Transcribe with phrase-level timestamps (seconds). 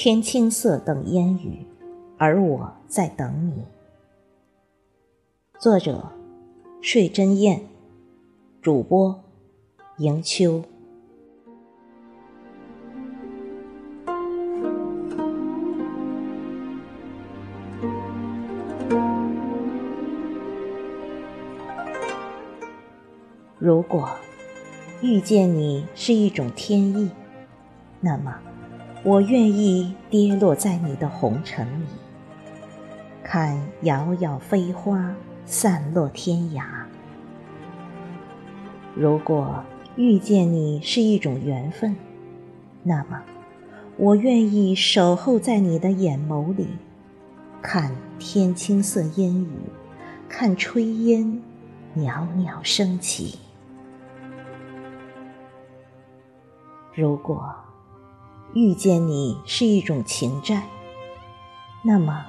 [0.00, 1.66] 天青色等烟雨，
[2.18, 3.64] 而我在等你。
[5.58, 6.12] 作者：
[6.80, 7.62] 睡真燕，
[8.62, 9.24] 主播：
[9.96, 10.62] 迎秋。
[23.58, 24.08] 如果
[25.02, 27.10] 遇见你是一种天意，
[28.00, 28.38] 那么。
[29.04, 31.86] 我愿意跌落在你的红尘里，
[33.22, 35.14] 看遥遥飞花
[35.46, 36.64] 散落天涯。
[38.94, 39.62] 如果
[39.96, 41.96] 遇见你是一种缘分，
[42.82, 43.22] 那么
[43.96, 46.66] 我愿意守候在你的眼眸里，
[47.62, 49.48] 看天青色烟雨，
[50.28, 51.40] 看炊烟
[51.94, 53.38] 袅袅升起。
[56.92, 57.54] 如果。
[58.54, 60.66] 遇见你是一种情债，
[61.82, 62.24] 那么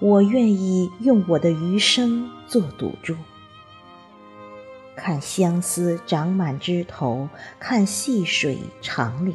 [0.00, 3.14] 我愿意用我的余生做赌注，
[4.96, 7.28] 看相思长满枝头，
[7.60, 9.34] 看细水长流。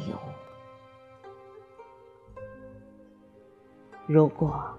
[4.06, 4.76] 如果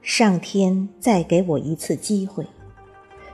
[0.00, 2.46] 上天再给我一次机会，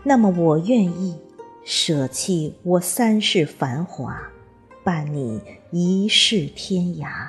[0.03, 1.19] 那么我愿意
[1.65, 4.21] 舍弃我三世繁华。
[4.91, 7.29] 伴你一世天涯，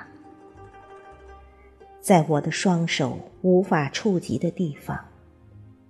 [2.00, 5.00] 在我的双手无法触及的地方，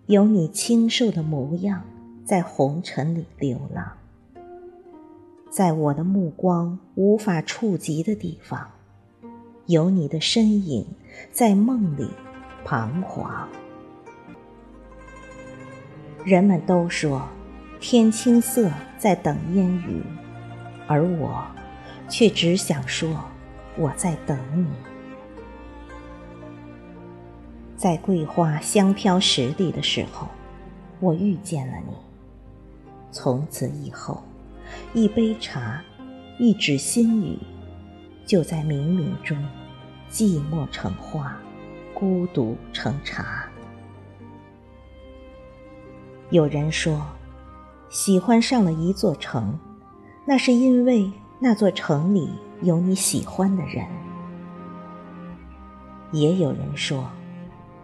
[0.07, 1.81] 有你清瘦的模样
[2.25, 3.85] 在红尘里流浪；
[5.49, 8.69] 在我的目光无法触及的地方，
[9.67, 10.85] 有你的身影
[11.31, 12.09] 在梦里
[12.65, 13.47] 彷徨。
[16.25, 17.25] 人们都说，
[17.79, 20.03] 天青色在等烟雨。
[20.85, 21.45] 而我，
[22.11, 23.09] 却只想说，
[23.77, 24.67] 我在等你。
[27.77, 30.27] 在桂花香飘十里的时候，
[30.99, 31.93] 我遇见了你。
[33.13, 34.21] 从此以后，
[34.93, 35.81] 一杯茶，
[36.37, 37.39] 一纸心语，
[38.25, 39.37] 就在冥冥中，
[40.11, 41.35] 寂寞成花，
[41.93, 43.45] 孤独成茶。
[46.29, 47.01] 有人说，
[47.89, 49.57] 喜欢上了一座城。
[50.23, 51.11] 那是因为
[51.43, 52.29] 那座城里
[52.61, 53.83] 有你喜欢的人。
[56.11, 57.09] 也有人说，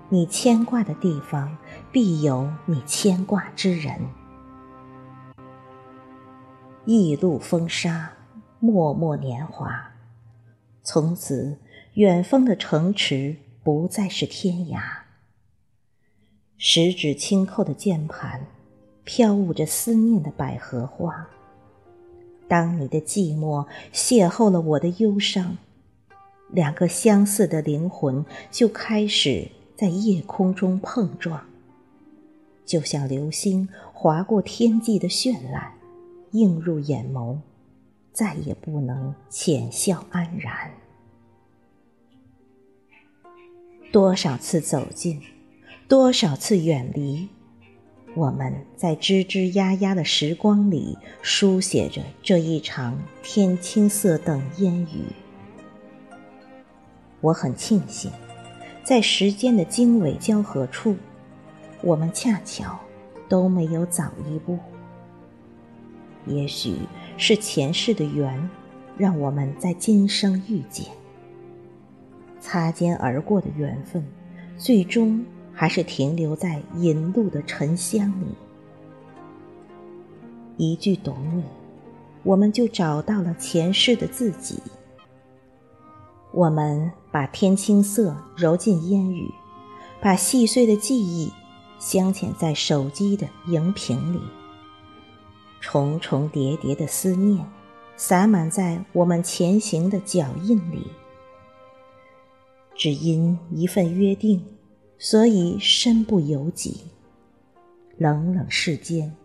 [0.09, 1.57] 你牵挂的地方
[1.91, 3.99] 必有你牵挂之人。
[6.85, 8.11] 一路风沙，
[8.59, 9.91] 脉脉年华，
[10.83, 11.57] 从此
[11.95, 14.79] 远方的城池不再是天涯。
[16.57, 18.45] 十指轻扣的键盘，
[19.03, 21.27] 飘舞着思念的百合花。
[22.47, 25.57] 当你的寂寞邂逅了我的忧伤，
[26.49, 31.45] 两个相似的灵魂就开始在夜空中碰撞，
[32.65, 35.73] 就像流星划过天际的绚烂，
[36.31, 37.37] 映入眼眸，
[38.13, 40.71] 再也不能浅笑安然。
[43.91, 45.21] 多少次走近，
[45.87, 47.27] 多少次远离。
[48.17, 55.05] 我们在吱吱呀呀的时光里书写着这一场天青色等烟雨。
[57.21, 58.09] 我很庆幸，
[58.83, 60.95] 在时间的经纬交合处，
[61.83, 62.79] 我们恰巧
[63.29, 64.57] 都没有早一步。
[66.25, 66.75] 也许
[67.17, 68.49] 是前世的缘，
[68.97, 70.87] 让我们在今生遇见。
[72.39, 74.03] 擦肩而过的缘分，
[74.57, 75.23] 最终。
[75.59, 78.27] 还是停留在引路的沉香里。
[80.55, 81.43] 一句懂你，
[82.21, 84.61] 我们就找到了前世的自己。
[86.31, 89.33] 我们把天青色揉进烟雨，
[89.99, 91.33] 把细碎的记忆
[91.79, 94.21] 镶嵌在手机的荧屏里。
[95.59, 97.43] 重重叠叠的思念，
[97.95, 100.85] 洒满在我们前行的脚印里。
[102.75, 104.45] 只因一份约定。
[104.99, 106.81] 所以身不由己，
[107.97, 109.15] 冷冷世间，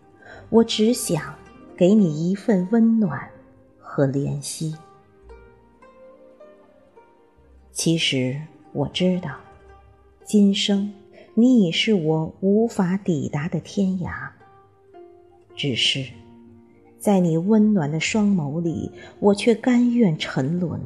[0.49, 1.35] 我只想
[1.75, 3.29] 给你一份温暖
[3.79, 4.75] 和怜惜。
[7.71, 8.39] 其实
[8.71, 9.35] 我知道，
[10.23, 10.93] 今生
[11.33, 14.29] 你已是我无法抵达的天涯。
[15.55, 16.05] 只是
[16.99, 20.79] 在你温暖的双眸里，我却甘愿沉沦。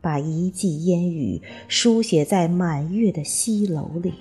[0.00, 4.14] 把一季烟雨书写在满月的西楼里。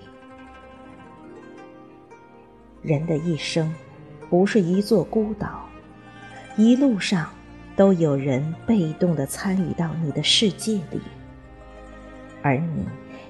[2.81, 3.73] 人的一生，
[4.29, 5.67] 不是一座孤岛，
[6.55, 7.29] 一路上
[7.75, 11.01] 都有人被动的参与到你的世界里。
[12.41, 12.85] 而你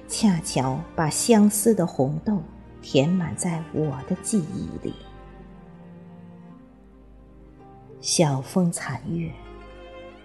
[0.06, 2.40] 恰巧把相思的红豆
[2.80, 4.94] 填满在我的记忆里。
[8.00, 9.30] 晓风残月，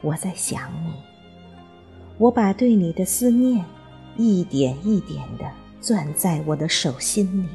[0.02, 0.94] 我在想你，
[2.18, 3.66] 我把对你的思念
[4.16, 5.46] 一点一点的
[5.82, 7.50] 攥在我的手心里。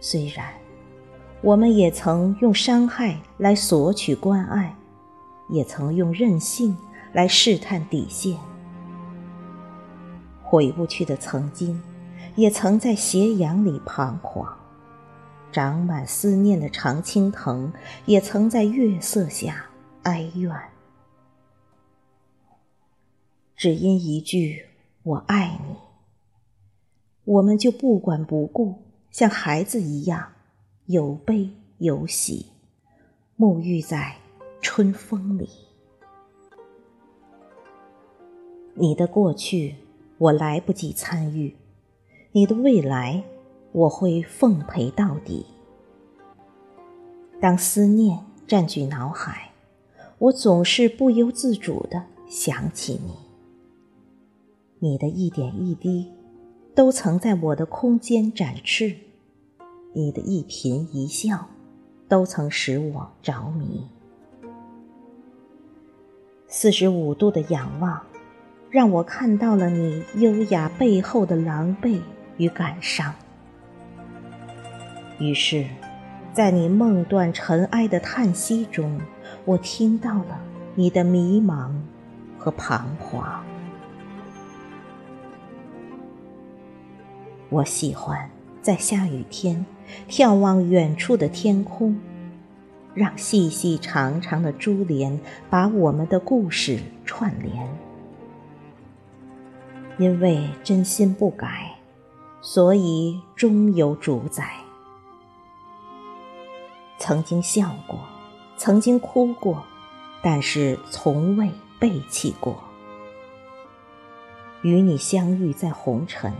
[0.00, 0.46] 虽然
[1.40, 4.74] 我们也曾用伤害来索取关爱，
[5.48, 6.76] 也曾用任性
[7.12, 8.36] 来试探底线，
[10.42, 11.80] 回不去的曾经，
[12.34, 14.46] 也曾在斜阳里彷徨。
[15.50, 17.72] 长满思念的常青藤，
[18.04, 19.64] 也曾在月色下
[20.02, 20.50] 哀怨。
[23.58, 24.66] 只因一句
[25.02, 25.74] “我爱你”，
[27.26, 28.76] 我们就不管不顾，
[29.10, 30.32] 像孩子一样
[30.86, 32.46] 有悲有喜，
[33.36, 34.16] 沐浴在
[34.60, 35.48] 春风里。
[38.74, 39.74] 你的过去，
[40.18, 41.56] 我来不及参与；
[42.30, 43.24] 你的未来。
[43.70, 45.44] 我会奉陪到底。
[47.38, 49.52] 当思念占据脑海，
[50.18, 53.27] 我总是不由自主的想起你。
[54.80, 56.12] 你的一点一滴，
[56.74, 58.94] 都曾在我的空间展翅；
[59.92, 61.48] 你的一颦一笑，
[62.08, 63.88] 都曾使我着迷。
[66.46, 68.00] 四十五度的仰望，
[68.70, 72.00] 让我看到了你优雅背后的狼狈
[72.36, 73.12] 与感伤。
[75.18, 75.66] 于是，
[76.32, 79.00] 在你梦断尘埃的叹息中，
[79.44, 80.40] 我听到了
[80.76, 81.72] 你的迷茫
[82.38, 83.44] 和彷徨。
[87.50, 88.30] 我喜欢
[88.60, 89.64] 在下雨天
[90.08, 91.98] 眺望远处的天空，
[92.94, 95.18] 让细细长长的珠帘
[95.48, 97.68] 把我们的故事串联。
[99.98, 101.74] 因为真心不改，
[102.42, 104.56] 所以终有主宰。
[106.98, 107.98] 曾经笑过，
[108.56, 109.64] 曾经哭过，
[110.22, 111.50] 但是从未
[111.80, 112.58] 背弃过。
[114.62, 116.32] 与你相遇在红尘，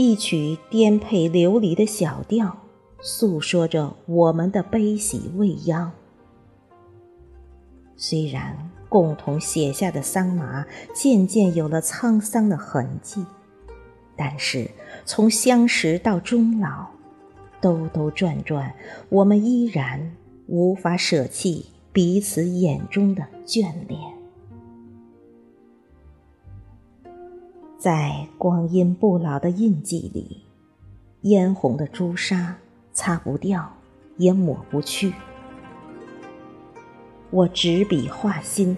[0.00, 2.56] 一曲颠沛流离的小调，
[3.00, 5.90] 诉说着我们的悲喜未央。
[7.96, 10.64] 虽然共同写下的桑麻
[10.94, 13.26] 渐渐有了沧桑的痕迹，
[14.14, 14.70] 但是
[15.04, 16.86] 从相识到终老。
[17.60, 18.72] 兜兜转转，
[19.08, 20.14] 我们依然
[20.46, 24.17] 无法舍弃彼此眼中的眷恋。
[27.78, 30.42] 在光阴不老的印记里，
[31.20, 32.56] 嫣红的朱砂
[32.92, 33.72] 擦不掉，
[34.16, 35.12] 也抹不去。
[37.30, 38.76] 我执笔画心，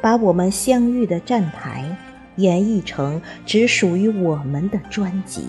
[0.00, 1.98] 把我们相遇的站台
[2.36, 5.48] 演绎成只属于我们的专辑。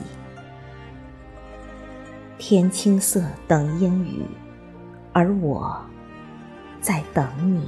[2.39, 4.23] 天青色等烟雨，
[5.13, 5.79] 而我
[6.81, 7.67] 在等你。